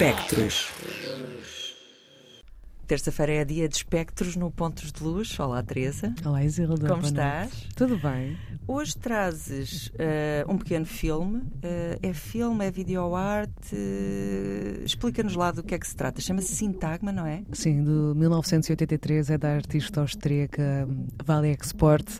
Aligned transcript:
Espectros. 0.00 0.70
Terça-feira 2.90 3.34
é 3.34 3.44
dia 3.44 3.68
de 3.68 3.76
espectros 3.76 4.34
no 4.34 4.50
Pontos 4.50 4.90
de 4.90 5.00
Luz. 5.00 5.38
Olá, 5.38 5.62
Teresa. 5.62 6.12
Olá, 6.24 6.42
Isilda. 6.42 6.88
Como 6.88 7.02
estás? 7.02 7.68
Tudo 7.76 7.96
bem. 7.96 8.36
Hoje 8.66 8.96
trazes 8.96 9.92
uh, 9.94 10.52
um 10.52 10.58
pequeno 10.58 10.84
filme. 10.84 11.36
Uh, 11.36 11.98
é 12.02 12.12
filme, 12.12 12.66
é 12.66 12.70
videoarte. 12.70 13.76
Uh, 13.76 14.84
Explica-nos 14.84 15.36
lá 15.36 15.52
do 15.52 15.62
que 15.62 15.72
é 15.72 15.78
que 15.78 15.86
se 15.86 15.94
trata. 15.94 16.20
Chama-se 16.20 16.52
Sintagma, 16.52 17.12
não 17.12 17.24
é? 17.24 17.44
Sim, 17.52 17.84
de 17.84 17.90
1983. 17.90 19.30
É 19.30 19.38
da 19.38 19.54
artista 19.54 20.00
austríaca 20.00 20.88
Vale 21.24 21.52
Export. 21.52 22.18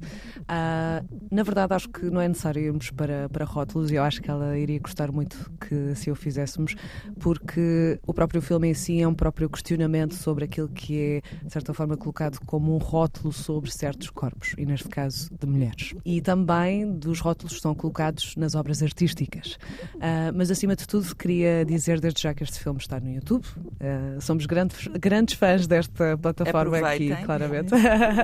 na 0.49 1.43
verdade, 1.43 1.75
acho 1.75 1.89
que 1.89 2.09
não 2.11 2.21
é 2.21 2.29
necessário 2.29 2.63
irmos 2.63 2.93
para, 2.93 3.29
para 3.29 3.45
rótulos 3.45 3.91
e 3.91 3.97
eu 3.97 4.05
acho 4.05 4.23
que 4.23 4.31
ela 4.31 4.57
iria 4.57 4.79
gostar 4.79 5.11
muito 5.11 5.51
que 5.69 5.97
se 5.97 6.13
o 6.13 6.15
fizéssemos, 6.15 6.77
porque 7.19 7.99
o 8.07 8.15
próprio 8.15 8.41
filme 8.41 8.69
em 8.69 8.75
si 8.75 9.03
é 9.03 9.09
um 9.09 9.15
próprio 9.15 9.51
questionamento 9.51 10.15
sobre 10.15 10.45
aquilo 10.45 10.60
que 10.69 11.23
é, 11.23 11.45
de 11.45 11.53
certa 11.53 11.73
forma, 11.75 11.97
colocado 11.97 12.39
como 12.47 12.75
um 12.75 12.79
rótulo 12.79 13.33
sobre 13.33 13.71
certos 13.71 14.11
corpos, 14.11 14.55
e 14.57 14.67
neste 14.67 14.89
caso 14.89 15.31
de 15.39 15.47
mulheres. 15.47 15.95
E 16.05 16.21
também 16.21 16.91
dos 16.93 17.21
rótulos 17.21 17.55
que 17.55 17.61
são 17.61 17.75
colocados 17.75 18.35
nas 18.37 18.55
obras 18.55 18.83
artísticas. 18.83 19.59
Uh, 19.95 20.33
mas, 20.35 20.51
acima 20.51 20.77
de 20.77 20.87
tudo, 20.87 21.15
queria 21.15 21.65
dizer 21.65 22.01
desde 22.01 22.23
já 22.23 22.35
que 22.35 22.43
este 22.43 22.59
filme 22.59 22.79
está 22.79 23.01
no 23.01 23.11
YouTube. 23.11 23.45
Uh, 23.47 24.21
somos 24.21 24.47
grandes, 24.47 24.87
grandes 24.89 25.35
fãs 25.35 25.67
desta 25.67 26.17
plataforma 26.19 26.79
aqui, 26.79 27.15
claramente. 27.25 27.73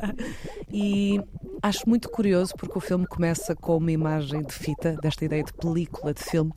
e 0.70 1.20
acho 1.62 1.88
muito 1.88 2.08
curioso 2.08 2.54
porque 2.56 2.78
o 2.78 2.80
filme 2.80 3.06
começa 3.06 3.54
com 3.54 3.76
uma 3.76 3.92
imagem 3.92 4.42
de 4.42 4.52
fita, 4.52 4.96
desta 5.02 5.24
ideia 5.24 5.42
de 5.42 5.52
película, 5.52 6.12
de 6.12 6.22
filme, 6.22 6.52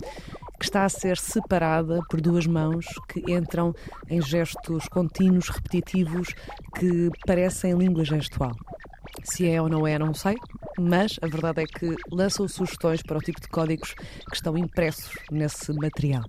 que 0.60 0.66
está 0.66 0.84
a 0.84 0.90
ser 0.90 1.18
separada 1.18 2.02
por 2.10 2.20
duas 2.20 2.46
mãos 2.46 2.86
que 3.08 3.32
entram 3.32 3.74
em 4.10 4.22
gestos 4.22 4.88
contínuos, 4.90 5.48
repetitivos, 5.48 6.36
que 6.78 7.10
parecem 7.26 7.78
língua 7.78 8.04
gestual. 8.04 8.52
Se 9.24 9.50
é 9.50 9.62
ou 9.62 9.70
não 9.70 9.88
é, 9.88 9.98
não 9.98 10.14
sei, 10.14 10.36
mas 10.78 11.18
a 11.22 11.28
verdade 11.28 11.62
é 11.62 11.66
que 11.66 11.96
lançam 12.12 12.48
sugestões 12.48 13.02
para 13.02 13.18
o 13.18 13.22
tipo 13.22 13.40
de 13.40 13.48
códigos 13.48 13.94
que 13.94 14.36
estão 14.36 14.58
impressos 14.58 15.14
nesse 15.32 15.72
material. 15.74 16.24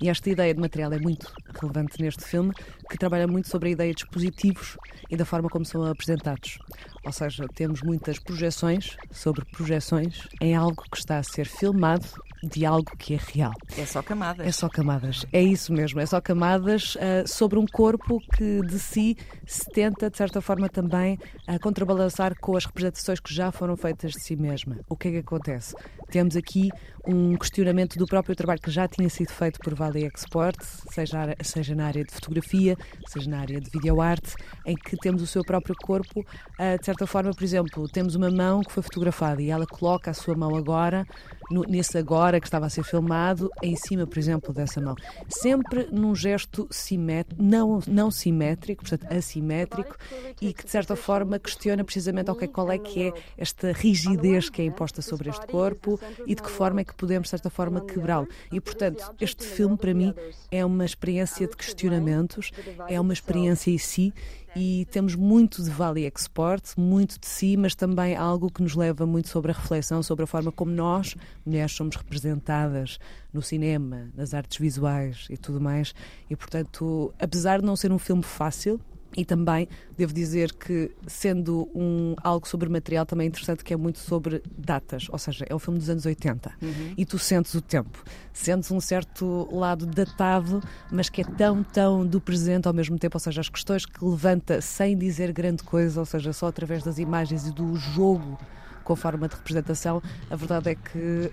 E 0.00 0.08
esta 0.08 0.28
ideia 0.30 0.54
de 0.54 0.60
material 0.60 0.92
é 0.92 0.98
muito 0.98 1.32
relevante 1.60 2.00
neste 2.00 2.24
filme, 2.24 2.52
que 2.90 2.98
trabalha 2.98 3.26
muito 3.26 3.48
sobre 3.48 3.68
a 3.68 3.72
ideia 3.72 3.90
de 3.92 4.02
dispositivos 4.02 4.76
e 5.10 5.16
da 5.16 5.24
forma 5.24 5.48
como 5.48 5.64
são 5.64 5.84
apresentados. 5.84 6.58
Ou 7.04 7.12
seja, 7.12 7.46
temos 7.54 7.82
muitas 7.82 8.18
projeções 8.18 8.96
sobre 9.10 9.44
projeções 9.46 10.28
em 10.40 10.54
algo 10.54 10.82
que 10.90 10.98
está 10.98 11.18
a 11.18 11.22
ser 11.22 11.46
filmado 11.46 12.06
de 12.42 12.64
algo 12.64 12.96
que 12.96 13.14
é 13.14 13.18
real. 13.32 13.52
É 13.76 13.84
só 13.84 14.02
camadas. 14.02 14.46
É 14.46 14.52
só 14.52 14.68
camadas. 14.68 15.26
É 15.32 15.42
isso 15.42 15.72
mesmo. 15.72 16.00
É 16.00 16.06
só 16.06 16.20
camadas 16.20 16.94
uh, 16.94 17.26
sobre 17.26 17.58
um 17.58 17.66
corpo 17.66 18.20
que 18.36 18.60
de 18.62 18.78
si 18.78 19.16
se 19.46 19.64
tenta, 19.70 20.10
de 20.10 20.16
certa 20.16 20.40
forma, 20.40 20.68
também 20.68 21.18
a 21.46 21.58
contrabalançar 21.58 22.38
com 22.38 22.56
as 22.56 22.64
representações 22.64 23.20
que 23.20 23.34
já 23.34 23.50
foram 23.50 23.76
feitas 23.76 24.12
de 24.12 24.20
si 24.20 24.36
mesma. 24.36 24.78
O 24.88 24.96
que 24.96 25.08
é 25.08 25.10
que 25.12 25.16
acontece? 25.18 25.74
Temos 26.10 26.36
aqui 26.36 26.68
um 27.06 27.36
questionamento 27.36 27.98
do 27.98 28.06
próprio 28.06 28.36
trabalho 28.36 28.60
que 28.60 28.70
já 28.70 28.86
tinha 28.86 29.08
sido 29.08 29.30
feito 29.30 29.58
por 29.60 29.74
Valley 29.74 30.06
Export, 30.06 30.58
seja, 30.92 31.34
seja 31.42 31.74
na 31.74 31.86
área 31.86 32.04
de 32.04 32.12
fotografia, 32.12 32.76
seja 33.06 33.30
na 33.30 33.40
área 33.40 33.60
de 33.60 33.70
videoarte, 33.70 34.34
em 34.66 34.74
que 34.74 34.96
temos 34.96 35.22
o 35.22 35.26
seu 35.26 35.44
próprio 35.44 35.74
corpo, 35.76 36.20
uh, 36.20 36.78
de 36.78 36.84
certa 36.84 37.06
forma, 37.06 37.32
por 37.32 37.44
exemplo, 37.44 37.88
temos 37.88 38.14
uma 38.14 38.30
mão 38.30 38.62
que 38.62 38.72
foi 38.72 38.82
fotografada 38.82 39.40
e 39.40 39.50
ela 39.50 39.66
coloca 39.66 40.10
a 40.10 40.14
sua 40.14 40.34
mão 40.34 40.56
agora, 40.56 41.06
nesse 41.68 41.96
agora 41.96 42.40
que 42.40 42.46
estava 42.46 42.66
a 42.66 42.70
ser 42.70 42.84
filmado, 42.84 43.50
em 43.62 43.76
cima, 43.76 44.06
por 44.06 44.18
exemplo, 44.18 44.52
dessa 44.52 44.80
mão. 44.80 44.94
Sempre 45.28 45.88
num 45.90 46.14
gesto 46.14 46.66
simétrico, 46.70 47.42
não, 47.42 47.80
não 47.86 48.10
simétrico, 48.10 48.82
portanto 48.82 49.12
assimétrico, 49.12 49.96
e 50.40 50.52
que 50.52 50.64
de 50.64 50.70
certa 50.70 50.96
forma 50.96 51.38
questiona 51.38 51.84
precisamente 51.84 52.30
okay, 52.30 52.48
qual 52.48 52.70
é 52.70 52.78
que 52.78 53.08
é 53.08 53.12
esta 53.36 53.72
rigidez 53.72 54.50
que 54.50 54.62
é 54.62 54.64
imposta 54.64 55.00
sobre 55.00 55.30
este 55.30 55.46
corpo 55.46 55.98
e 56.26 56.34
de 56.34 56.42
que 56.42 56.50
forma 56.50 56.80
é 56.80 56.84
que 56.84 56.94
podemos, 56.94 57.26
de 57.26 57.30
certa 57.30 57.50
forma, 57.50 57.80
quebrá-lo. 57.80 58.28
E, 58.52 58.60
portanto, 58.60 59.14
este 59.20 59.44
filme, 59.44 59.76
para 59.76 59.94
mim, 59.94 60.14
é 60.50 60.64
uma 60.64 60.84
experiência 60.84 61.27
de 61.36 61.56
questionamentos, 61.56 62.50
é 62.88 63.00
uma 63.00 63.12
experiência 63.12 63.70
em 63.70 63.78
si 63.78 64.12
e 64.56 64.86
temos 64.90 65.14
muito 65.14 65.62
de 65.62 65.70
Valley 65.70 66.06
Export, 66.06 66.62
muito 66.76 67.18
de 67.20 67.26
si, 67.26 67.56
mas 67.56 67.74
também 67.74 68.16
algo 68.16 68.50
que 68.50 68.62
nos 68.62 68.74
leva 68.74 69.06
muito 69.06 69.28
sobre 69.28 69.52
a 69.52 69.54
reflexão 69.54 70.02
sobre 70.02 70.24
a 70.24 70.26
forma 70.26 70.50
como 70.50 70.72
nós, 70.72 71.14
mulheres, 71.44 71.72
somos 71.72 71.96
representadas 71.96 72.98
no 73.32 73.42
cinema, 73.42 74.08
nas 74.14 74.34
artes 74.34 74.58
visuais 74.58 75.26
e 75.30 75.36
tudo 75.36 75.60
mais. 75.60 75.94
E, 76.28 76.34
portanto, 76.34 77.12
apesar 77.18 77.60
de 77.60 77.66
não 77.66 77.76
ser 77.76 77.92
um 77.92 77.98
filme 77.98 78.22
fácil, 78.22 78.80
e 79.16 79.24
também 79.24 79.68
devo 79.96 80.12
dizer 80.12 80.52
que, 80.52 80.92
sendo 81.06 81.68
um, 81.74 82.14
algo 82.22 82.46
sobre 82.46 82.68
material, 82.68 83.06
também 83.06 83.26
é 83.26 83.28
interessante 83.28 83.64
que 83.64 83.72
é 83.72 83.76
muito 83.76 83.98
sobre 83.98 84.42
datas, 84.56 85.06
ou 85.10 85.18
seja, 85.18 85.44
é 85.48 85.54
um 85.54 85.58
filme 85.58 85.78
dos 85.78 85.88
anos 85.88 86.06
80 86.06 86.52
uhum. 86.60 86.94
e 86.96 87.04
tu 87.04 87.18
sentes 87.18 87.54
o 87.54 87.60
tempo, 87.60 88.02
sentes 88.32 88.70
um 88.70 88.80
certo 88.80 89.48
lado 89.50 89.86
datado, 89.86 90.62
mas 90.90 91.08
que 91.08 91.22
é 91.22 91.24
tão, 91.24 91.62
tão 91.62 92.06
do 92.06 92.20
presente 92.20 92.68
ao 92.68 92.74
mesmo 92.74 92.98
tempo, 92.98 93.16
ou 93.16 93.20
seja, 93.20 93.40
as 93.40 93.48
questões 93.48 93.86
que 93.86 94.04
levanta 94.04 94.60
sem 94.60 94.96
dizer 94.96 95.32
grande 95.32 95.62
coisa, 95.62 96.00
ou 96.00 96.06
seja, 96.06 96.32
só 96.32 96.46
através 96.46 96.82
das 96.82 96.98
imagens 96.98 97.46
e 97.46 97.52
do 97.52 97.74
jogo 97.76 98.38
com 98.84 98.94
a 98.94 98.96
forma 98.96 99.28
de 99.28 99.34
representação, 99.34 100.02
a 100.30 100.36
verdade 100.36 100.70
é 100.70 100.74
que 100.74 101.30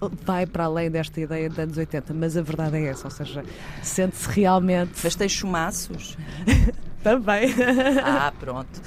uh, 0.00 0.10
vai 0.24 0.44
para 0.44 0.64
além 0.64 0.90
desta 0.90 1.20
ideia 1.20 1.48
de 1.48 1.60
anos 1.60 1.76
80, 1.76 2.12
mas 2.12 2.36
a 2.36 2.42
verdade 2.42 2.76
é 2.76 2.86
essa, 2.86 3.06
ou 3.06 3.10
seja, 3.12 3.44
sente-se 3.84 4.28
realmente. 4.28 4.98
Mas 5.04 5.14
tem 5.14 5.28
chumaços? 5.28 6.16
Também. 7.02 7.54
Ah, 8.02 8.32
pronto. 8.38 8.80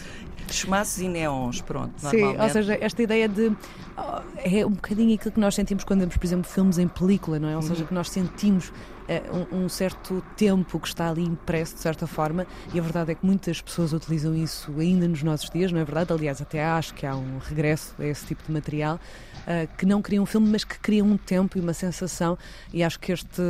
Chumaços 0.49 0.99
e 0.99 1.07
neons, 1.07 1.61
pronto. 1.61 1.93
Sim, 1.97 2.23
ou 2.37 2.49
seja, 2.49 2.77
esta 2.81 3.01
ideia 3.01 3.27
de. 3.27 3.51
Oh, 3.97 4.21
é 4.37 4.65
um 4.65 4.71
bocadinho 4.71 5.15
aquilo 5.15 5.31
que 5.33 5.39
nós 5.39 5.55
sentimos 5.55 5.83
quando 5.83 6.01
vemos, 6.01 6.17
por 6.17 6.25
exemplo, 6.25 6.49
filmes 6.49 6.77
em 6.77 6.87
película, 6.87 7.39
não 7.39 7.47
é? 7.47 7.55
Ou 7.55 7.61
seja, 7.61 7.81
uhum. 7.81 7.87
que 7.87 7.93
nós 7.93 8.09
sentimos 8.09 8.71
um, 9.51 9.63
um, 9.63 9.69
certo 9.69 10.23
tempo 10.37 10.79
que 10.79 10.87
está 10.87 11.09
ali 11.09 11.23
impresso, 11.23 11.75
de 11.75 11.81
certa 11.81 12.07
forma, 12.07 12.45
e 12.73 12.79
a 12.79 12.81
verdade 12.81 13.11
é 13.11 13.15
que 13.15 13.25
muitas 13.25 13.61
pessoas 13.61 13.93
utilizam 13.93 14.35
isso 14.35 14.73
ainda 14.79 15.07
nos 15.07 15.23
nossos 15.23 15.49
dias, 15.49 15.71
não 15.71 15.79
é 15.79 15.83
verdade? 15.83 16.13
Aliás, 16.13 16.41
até 16.41 16.63
acho 16.63 16.93
que 16.93 17.05
há 17.05 17.15
um 17.15 17.37
regresso 17.39 17.95
a 17.99 18.05
esse 18.05 18.25
tipo 18.25 18.43
de 18.45 18.51
material. 18.51 18.99
Uh, 19.41 19.67
que 19.75 19.87
não 19.87 20.03
criam 20.03 20.21
um 20.21 20.25
filme, 20.27 20.47
mas 20.47 20.63
que 20.63 20.77
criam 20.77 21.07
um 21.07 21.17
tempo 21.17 21.57
e 21.57 21.61
uma 21.61 21.73
sensação, 21.73 22.37
e 22.71 22.83
acho 22.83 22.99
que 22.99 23.11
este, 23.11 23.41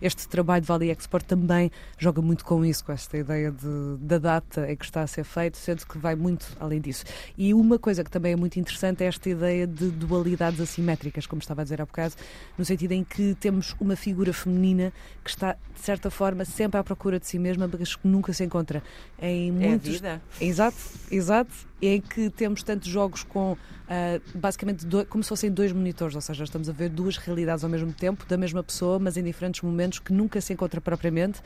este 0.00 0.28
trabalho 0.28 0.62
de 0.62 0.68
Valley 0.68 0.90
Export 0.92 1.26
também 1.26 1.68
joga 1.98 2.22
muito 2.22 2.44
com 2.44 2.64
isso, 2.64 2.84
com 2.84 2.92
esta 2.92 3.18
ideia 3.18 3.50
de, 3.50 3.96
da 3.98 4.18
data 4.18 4.70
em 4.70 4.76
que 4.76 4.84
está 4.84 5.02
a 5.02 5.06
ser 5.06 5.24
feito, 5.24 5.58
sendo 5.58 5.84
que 5.84 5.98
vai 5.98 6.14
muito 6.14 6.46
além 6.60 6.80
disso. 6.80 7.04
E 7.36 7.52
uma 7.52 7.76
coisa 7.76 8.04
que 8.04 8.10
também 8.10 8.34
é 8.34 8.36
muito 8.36 8.58
interessante 8.60 9.02
é 9.02 9.08
esta 9.08 9.28
ideia 9.28 9.66
de 9.66 9.90
dualidades 9.90 10.60
assimétricas, 10.60 11.26
como 11.26 11.40
estava 11.40 11.62
a 11.62 11.64
dizer 11.64 11.80
há 11.82 11.86
bocado, 11.86 12.14
no 12.56 12.64
sentido 12.64 12.92
em 12.92 13.02
que 13.02 13.34
temos 13.40 13.74
uma 13.80 13.96
figura 13.96 14.32
feminina 14.32 14.92
que 15.22 15.30
está, 15.30 15.56
de 15.74 15.80
certa 15.80 16.10
forma, 16.10 16.44
sempre 16.44 16.78
à 16.78 16.84
procura 16.84 17.18
de 17.18 17.26
si 17.26 17.38
mesma, 17.38 17.68
mas 17.78 17.96
que 17.96 18.08
nunca 18.08 18.32
se 18.32 18.44
encontra 18.44 18.82
em 19.20 19.52
muitos. 19.52 19.88
É 19.88 19.92
vida. 19.92 20.22
Exato, 20.40 20.76
exato. 21.10 21.52
Em 21.80 22.00
que 22.00 22.30
temos 22.30 22.62
tantos 22.62 22.88
jogos 22.88 23.24
com 23.24 23.52
uh, 23.52 23.58
basicamente 24.38 24.86
dois, 24.86 25.08
como 25.08 25.22
se 25.22 25.28
fossem 25.28 25.50
dois 25.50 25.72
monitores, 25.72 26.14
ou 26.14 26.20
seja, 26.20 26.44
estamos 26.44 26.68
a 26.68 26.72
ver 26.72 26.88
duas 26.88 27.16
realidades 27.16 27.64
ao 27.64 27.70
mesmo 27.70 27.92
tempo, 27.92 28.24
da 28.26 28.36
mesma 28.36 28.62
pessoa, 28.62 29.00
mas 29.00 29.16
em 29.16 29.22
diferentes 29.22 29.62
momentos 29.62 29.98
que 29.98 30.12
nunca 30.12 30.40
se 30.40 30.52
encontra 30.52 30.80
propriamente, 30.80 31.40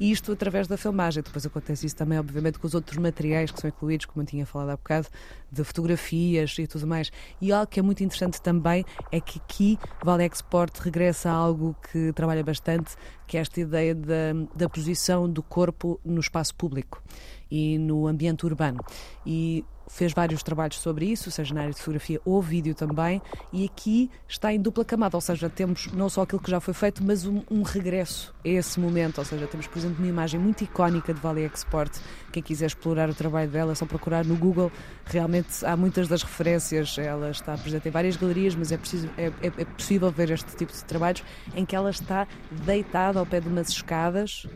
e 0.00 0.10
isto 0.10 0.32
através 0.32 0.66
da 0.66 0.78
filmagem. 0.78 1.22
Depois 1.22 1.44
acontece 1.44 1.86
isso 1.86 1.96
também, 1.96 2.18
obviamente, 2.18 2.58
com 2.58 2.66
os 2.66 2.74
outros 2.74 2.96
materiais 2.96 3.50
que 3.50 3.60
são 3.60 3.68
incluídos, 3.68 4.06
como 4.06 4.22
eu 4.22 4.26
tinha 4.26 4.46
falado 4.46 4.70
há 4.70 4.76
bocado, 4.76 5.08
de 5.50 5.62
fotografias 5.62 6.56
e 6.58 6.66
tudo 6.66 6.86
mais. 6.86 7.12
E 7.40 7.52
algo 7.52 7.66
que 7.66 7.78
é 7.78 7.82
muito 7.82 8.02
interessante 8.02 8.40
também 8.40 8.84
é 9.10 9.20
que 9.20 9.38
aqui 9.38 9.78
Vale 10.02 10.24
Export 10.24 10.78
regressa 10.78 11.30
a 11.30 11.34
algo 11.34 11.76
que 11.90 12.12
trabalha 12.14 12.42
bastante, 12.42 12.91
que 13.26 13.36
é 13.36 13.40
esta 13.40 13.60
ideia 13.60 13.94
da, 13.94 14.32
da 14.54 14.68
posição 14.68 15.28
do 15.28 15.42
corpo 15.42 16.00
no 16.04 16.20
espaço 16.20 16.54
público 16.54 17.02
e 17.52 17.76
no 17.76 18.06
ambiente 18.06 18.46
urbano. 18.46 18.82
E 19.26 19.62
fez 19.86 20.14
vários 20.14 20.42
trabalhos 20.42 20.78
sobre 20.78 21.04
isso, 21.04 21.30
seja 21.30 21.52
na 21.52 21.60
área 21.60 21.72
de 21.72 21.78
fotografia 21.78 22.18
ou 22.24 22.40
vídeo 22.40 22.74
também, 22.74 23.20
e 23.52 23.66
aqui 23.66 24.10
está 24.26 24.50
em 24.50 24.58
dupla 24.58 24.86
camada, 24.86 25.18
ou 25.18 25.20
seja, 25.20 25.50
temos 25.50 25.88
não 25.92 26.08
só 26.08 26.22
aquilo 26.22 26.40
que 26.40 26.50
já 26.50 26.60
foi 26.60 26.72
feito, 26.72 27.04
mas 27.04 27.26
um, 27.26 27.42
um 27.50 27.60
regresso 27.60 28.34
a 28.42 28.48
esse 28.48 28.80
momento, 28.80 29.18
ou 29.18 29.24
seja, 29.24 29.46
temos, 29.46 29.66
por 29.66 29.78
exemplo, 29.78 29.98
uma 29.98 30.08
imagem 30.08 30.40
muito 30.40 30.64
icónica 30.64 31.12
de 31.12 31.20
Valley 31.20 31.44
Export, 31.44 32.00
quem 32.32 32.42
quiser 32.42 32.66
explorar 32.66 33.10
o 33.10 33.14
trabalho 33.14 33.50
dela 33.50 33.72
é 33.72 33.74
só 33.74 33.84
procurar 33.84 34.24
no 34.24 34.34
Google, 34.34 34.72
realmente 35.04 35.62
há 35.66 35.76
muitas 35.76 36.08
das 36.08 36.22
referências, 36.22 36.96
ela 36.96 37.30
está 37.30 37.54
presente 37.58 37.86
em 37.86 37.90
várias 37.90 38.16
galerias, 38.16 38.54
mas 38.54 38.72
é, 38.72 38.78
preciso, 38.78 39.10
é, 39.18 39.26
é, 39.42 39.46
é 39.58 39.64
possível 39.66 40.10
ver 40.10 40.30
este 40.30 40.56
tipo 40.56 40.72
de 40.72 40.82
trabalhos 40.84 41.22
em 41.54 41.66
que 41.66 41.76
ela 41.76 41.90
está 41.90 42.26
deitada 42.64 43.18
ao 43.18 43.26
pé 43.26 43.40
de 43.40 43.48
umas 43.48 43.68
escadas, 43.68 44.46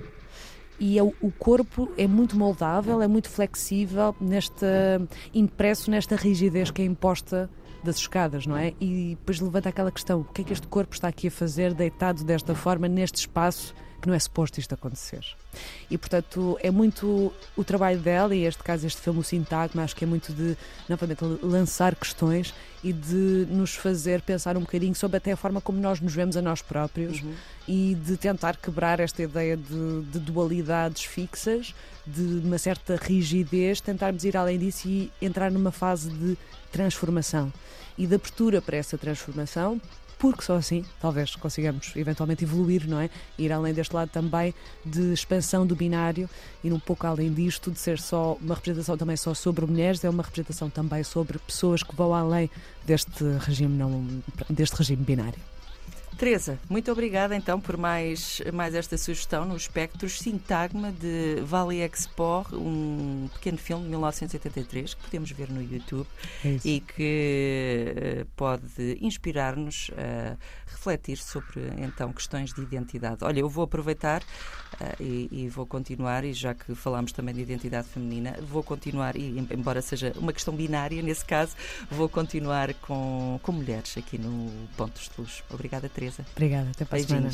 e 0.79 0.99
é 0.99 1.03
o 1.03 1.33
corpo 1.39 1.91
é 1.97 2.07
muito 2.07 2.37
moldável, 2.37 3.01
é 3.01 3.09
muito 3.09 3.29
flexível, 3.29 4.15
nesta, 4.21 5.01
impresso 5.35 5.91
nesta 5.91 6.17
rigidez 6.17 6.71
que 6.71 6.83
é 6.83 6.85
imposta 6.85 7.51
das 7.83 7.97
escadas, 7.97 8.47
não 8.47 8.57
é? 8.57 8.75
E 8.81 9.17
depois 9.19 9.41
levanta 9.41 9.69
aquela 9.69 9.91
questão: 9.91 10.21
o 10.21 10.25
que 10.25 10.43
é 10.43 10.45
que 10.45 10.53
este 10.53 10.67
corpo 10.67 10.95
está 10.95 11.09
aqui 11.09 11.29
a 11.29 11.31
fazer 11.31 11.73
deitado 11.73 12.25
desta 12.25 12.55
forma, 12.55 12.89
neste 12.89 13.17
espaço 13.17 13.75
não 14.07 14.15
é 14.15 14.19
suposto 14.19 14.61
isto 14.61 14.73
acontecer. 14.75 15.25
E, 15.91 15.97
portanto, 15.99 16.59
é 16.63 16.71
muito 16.71 17.33
o 17.57 17.65
trabalho 17.65 17.99
dela, 17.99 18.35
e 18.35 18.45
este 18.45 18.63
caso, 18.63 18.87
este 18.87 19.01
filme, 19.01 19.21
o 19.21 19.23
Sintagma, 19.23 19.83
acho 19.83 19.97
que 19.97 20.05
é 20.05 20.07
muito 20.07 20.33
de, 20.33 20.57
novamente, 20.89 21.25
lançar 21.43 21.95
questões 21.95 22.55
e 22.85 22.93
de 22.93 23.47
nos 23.51 23.75
fazer 23.75 24.23
pensar 24.23 24.57
um 24.57 24.61
bocadinho 24.61 24.95
sobre 24.95 25.17
até 25.17 25.33
a 25.33 25.37
forma 25.37 25.61
como 25.61 25.81
nós 25.81 26.01
nos 26.01 26.15
vemos 26.15 26.37
a 26.37 26.43
nós 26.43 26.63
próprios 26.63 27.21
uhum. 27.21 27.35
e 27.67 27.95
de 27.95 28.17
tentar 28.17 28.57
quebrar 28.57 29.01
esta 29.01 29.23
ideia 29.23 29.57
de, 29.57 30.03
de, 30.03 30.19
dualidades 30.21 31.05
fixas, 31.05 31.75
de 32.07 32.23
uma 32.45 32.59
certa 32.59 32.97
rigidez, 32.97 33.81
tentarmos 33.81 34.25
ir 34.25 34.37
além 34.37 34.59
disso 34.59 34.87
e 34.89 35.11
entrar 35.21 35.51
numa 35.51 35.73
fase 35.73 36.11
de 36.11 36.37
transformação 36.71 37.53
e 37.99 38.07
de 38.07 38.15
abertura 38.15 38.61
para 38.61 38.77
essa 38.77 38.97
transformação, 38.99 39.81
porque 40.19 40.43
só 40.43 40.57
assim 40.57 40.85
talvez 41.01 41.35
consigamos 41.37 41.93
eventualmente 41.95 42.45
evoluir, 42.45 42.89
não 42.89 43.01
é? 43.01 43.11
Ir 43.39 43.53
além 43.53 43.75
deste 43.75 43.95
lado 43.95 44.11
também 44.11 44.55
de 44.85 45.13
expansão 45.13 45.67
do 45.67 45.77
binário 45.77 46.29
e 46.65 46.73
um 46.73 46.79
pouco 46.79 47.07
além 47.07 47.33
disto, 47.33 47.71
de 47.71 47.79
ser 47.79 47.99
só 47.99 48.37
uma 48.41 48.55
representação 48.55 48.97
também 48.97 49.17
só 49.17 49.35
sobre 49.35 49.67
mulheres, 49.67 50.03
é 50.05 50.11
uma 50.11 50.23
representação 50.23 50.71
também 50.71 51.03
sobre 51.03 51.39
pessoas 51.39 51.83
que 51.83 51.95
vão 51.95 52.15
além 52.15 52.51
deste 52.85 53.25
regime, 53.41 53.77
não, 53.77 54.07
deste 54.49 54.77
regime 54.77 55.05
binário. 55.05 55.56
Teresa, 56.17 56.59
muito 56.71 56.91
obrigada 56.91 57.37
então 57.37 57.61
por 57.61 57.77
mais, 57.77 58.41
mais 58.55 58.75
esta 58.75 58.97
sugestão 58.97 59.45
no 59.45 59.55
Espectros 59.55 60.19
Sintagma 60.19 60.91
de 60.91 61.43
Vale 61.43 61.83
Expor, 61.85 62.47
um 62.55 63.29
pequeno 63.35 63.59
filme 63.59 63.85
de 63.85 63.91
1983 63.91 64.95
que 64.95 65.03
podemos 65.03 65.31
ver 65.31 65.51
no 65.51 65.63
YouTube 65.63 66.07
é 66.43 66.57
e 66.65 66.81
que 66.81 67.95
uh, 68.23 68.27
pode 68.35 68.97
inspirar-nos 68.99 69.91
a 69.95 70.39
refletir 70.67 71.19
sobre 71.19 71.61
então 71.77 72.11
questões 72.15 72.51
de 72.51 72.63
identidade. 72.63 73.23
Olha, 73.23 73.41
eu 73.41 73.49
vou 73.49 73.65
aproveitar 73.65 74.23
uh, 74.23 75.03
e, 75.03 75.29
e, 75.31 75.49
vou 75.51 75.67
continuar, 75.67 76.25
e 76.25 76.33
já 76.33 76.55
que 76.55 76.75
falámos 76.75 77.13
também 77.13 77.35
de 77.35 77.43
identidade 77.43 77.89
feminina, 77.89 78.39
vou 78.41 78.63
continuar, 78.63 79.17
e 79.17 79.39
embora 79.39 79.83
seja 79.83 80.15
uma 80.17 80.33
questão 80.33 80.57
binária 80.57 81.03
nesse 81.03 81.27
caso, 81.27 81.55
vou 81.91 82.09
continuar 82.09 82.73
com, 82.75 83.39
com 83.43 83.53
mulheres 83.53 83.99
aqui 83.99 84.17
no 84.17 84.51
Pontos 84.79 85.11
de 85.11 85.21
Luz. 85.21 85.43
Obrigada, 85.51 85.91
Teresa. 86.07 86.25
Obrigada, 86.33 86.71
até 86.71 86.85
para 86.85 86.99
a 86.99 87.03
semana. 87.03 87.31